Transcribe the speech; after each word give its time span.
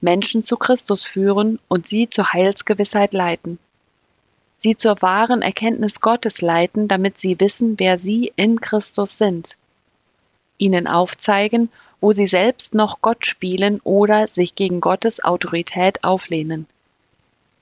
Menschen 0.00 0.44
zu 0.44 0.56
Christus 0.56 1.02
führen 1.02 1.58
und 1.68 1.86
sie 1.86 2.10
zur 2.10 2.32
Heilsgewissheit 2.32 3.12
leiten. 3.14 3.58
Sie 4.58 4.76
zur 4.76 5.00
wahren 5.02 5.42
Erkenntnis 5.42 6.00
Gottes 6.00 6.40
leiten, 6.40 6.88
damit 6.88 7.18
sie 7.18 7.38
wissen, 7.40 7.78
wer 7.78 7.98
sie 7.98 8.32
in 8.36 8.60
Christus 8.60 9.18
sind. 9.18 9.56
Ihnen 10.58 10.86
aufzeigen, 10.86 11.70
wo 12.00 12.12
sie 12.12 12.26
selbst 12.26 12.74
noch 12.74 13.00
Gott 13.00 13.26
spielen 13.26 13.80
oder 13.84 14.28
sich 14.28 14.54
gegen 14.54 14.80
Gottes 14.80 15.24
Autorität 15.24 16.04
auflehnen. 16.04 16.66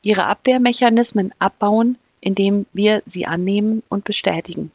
Ihre 0.03 0.25
Abwehrmechanismen 0.25 1.33
abbauen, 1.39 1.99
indem 2.21 2.67
wir 2.73 3.03
sie 3.07 3.27
annehmen 3.27 3.83
und 3.89 4.05
bestätigen. 4.05 4.73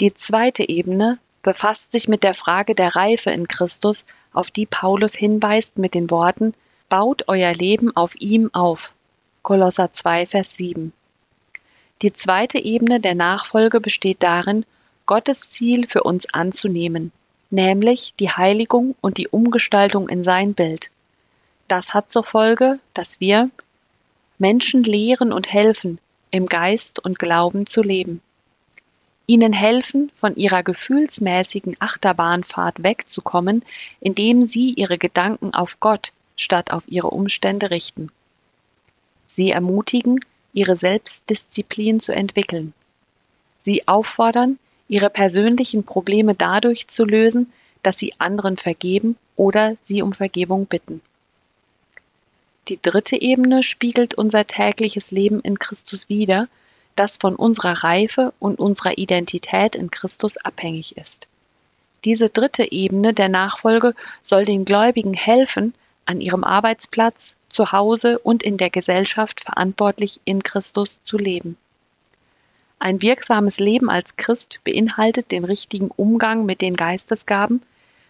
Die 0.00 0.14
zweite 0.14 0.68
Ebene 0.68 1.18
befasst 1.42 1.92
sich 1.92 2.08
mit 2.08 2.22
der 2.22 2.34
Frage 2.34 2.74
der 2.74 2.94
Reife 2.96 3.30
in 3.30 3.48
Christus, 3.48 4.04
auf 4.32 4.50
die 4.50 4.66
Paulus 4.66 5.14
hinweist 5.14 5.78
mit 5.78 5.94
den 5.94 6.10
Worten 6.10 6.54
Baut 6.88 7.24
euer 7.28 7.54
Leben 7.54 7.96
auf 7.96 8.14
ihm 8.16 8.50
auf. 8.52 8.92
Kolosser 9.42 9.92
2, 9.92 10.26
Vers 10.26 10.56
7. 10.56 10.92
Die 12.02 12.12
zweite 12.12 12.58
Ebene 12.58 13.00
der 13.00 13.14
Nachfolge 13.14 13.80
besteht 13.80 14.22
darin, 14.22 14.66
Gottes 15.06 15.48
Ziel 15.48 15.86
für 15.86 16.02
uns 16.02 16.32
anzunehmen, 16.32 17.12
nämlich 17.50 18.14
die 18.20 18.30
Heiligung 18.30 18.94
und 19.00 19.18
die 19.18 19.28
Umgestaltung 19.28 20.08
in 20.08 20.22
sein 20.22 20.54
Bild. 20.54 20.90
Das 21.66 21.94
hat 21.94 22.12
zur 22.12 22.24
Folge, 22.24 22.78
dass 22.92 23.20
wir 23.20 23.50
Menschen 24.38 24.82
lehren 24.82 25.32
und 25.32 25.52
helfen, 25.52 25.98
im 26.30 26.46
Geist 26.46 26.98
und 26.98 27.18
Glauben 27.18 27.66
zu 27.66 27.82
leben. 27.82 28.20
Ihnen 29.26 29.52
helfen, 29.52 30.10
von 30.14 30.36
ihrer 30.36 30.62
gefühlsmäßigen 30.62 31.76
Achterbahnfahrt 31.78 32.82
wegzukommen, 32.82 33.64
indem 34.00 34.44
sie 34.44 34.70
ihre 34.70 34.98
Gedanken 34.98 35.54
auf 35.54 35.78
Gott 35.80 36.12
statt 36.36 36.70
auf 36.72 36.82
ihre 36.86 37.10
Umstände 37.10 37.70
richten. 37.70 38.10
Sie 39.28 39.50
ermutigen, 39.50 40.20
ihre 40.52 40.76
Selbstdisziplin 40.76 42.00
zu 42.00 42.12
entwickeln. 42.12 42.74
Sie 43.62 43.86
auffordern, 43.88 44.58
ihre 44.88 45.08
persönlichen 45.08 45.84
Probleme 45.84 46.34
dadurch 46.34 46.88
zu 46.88 47.04
lösen, 47.04 47.52
dass 47.82 47.98
sie 47.98 48.14
anderen 48.18 48.56
vergeben 48.56 49.16
oder 49.36 49.76
sie 49.84 50.02
um 50.02 50.12
Vergebung 50.12 50.66
bitten. 50.66 51.00
Die 52.68 52.78
dritte 52.80 53.20
Ebene 53.20 53.62
spiegelt 53.62 54.14
unser 54.14 54.46
tägliches 54.46 55.10
Leben 55.10 55.40
in 55.40 55.58
Christus 55.58 56.08
wider, 56.08 56.48
das 56.96 57.16
von 57.16 57.36
unserer 57.36 57.84
Reife 57.84 58.32
und 58.38 58.58
unserer 58.58 58.98
Identität 58.98 59.74
in 59.74 59.90
Christus 59.90 60.36
abhängig 60.36 60.96
ist. 60.96 61.28
Diese 62.04 62.28
dritte 62.28 62.70
Ebene 62.72 63.14
der 63.14 63.28
Nachfolge 63.28 63.94
soll 64.20 64.44
den 64.44 64.64
Gläubigen 64.64 65.14
helfen, 65.14 65.74
an 66.04 66.20
ihrem 66.20 66.42
Arbeitsplatz, 66.44 67.36
zu 67.48 67.70
Hause 67.70 68.18
und 68.18 68.42
in 68.42 68.56
der 68.56 68.70
Gesellschaft 68.70 69.42
verantwortlich 69.42 70.20
in 70.24 70.42
Christus 70.42 70.98
zu 71.04 71.18
leben. 71.18 71.56
Ein 72.78 73.00
wirksames 73.00 73.60
Leben 73.60 73.88
als 73.88 74.16
Christ 74.16 74.60
beinhaltet 74.64 75.30
den 75.30 75.44
richtigen 75.44 75.90
Umgang 75.94 76.44
mit 76.46 76.60
den 76.60 76.74
Geistesgaben, 76.74 77.62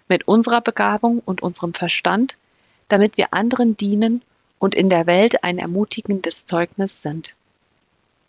mit 0.08 0.26
unserer 0.26 0.62
Begabung 0.62 1.20
und 1.24 1.42
unserem 1.42 1.74
Verstand, 1.74 2.38
damit 2.88 3.16
wir 3.18 3.34
anderen 3.34 3.76
dienen 3.76 4.22
und 4.58 4.74
in 4.74 4.88
der 4.88 5.06
Welt 5.06 5.44
ein 5.44 5.58
ermutigendes 5.58 6.46
Zeugnis 6.46 7.02
sind. 7.02 7.34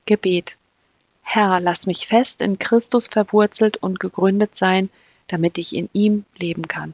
Gebet. 0.05 0.57
Herr, 1.21 1.59
lass 1.59 1.87
mich 1.87 2.07
fest 2.07 2.41
in 2.41 2.59
Christus 2.59 3.07
verwurzelt 3.07 3.77
und 3.77 3.99
gegründet 3.99 4.55
sein, 4.55 4.89
damit 5.27 5.57
ich 5.57 5.75
in 5.75 5.89
ihm 5.93 6.25
leben 6.37 6.67
kann. 6.67 6.93